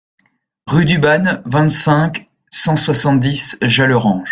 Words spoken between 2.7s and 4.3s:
soixante-dix Jallerange